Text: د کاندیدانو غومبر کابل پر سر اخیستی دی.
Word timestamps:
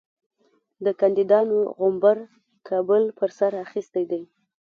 د 0.85 0.87
کاندیدانو 0.99 1.57
غومبر 1.77 2.17
کابل 2.67 3.03
پر 3.17 3.29
سر 3.37 3.51
اخیستی 3.65 4.03
دی. 4.11 4.21